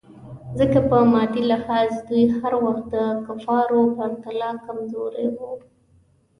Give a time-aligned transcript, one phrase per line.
[0.59, 5.49] ځکه په مادي لحاظ دوی هر وخت د کفارو پرتله کمزوري وو.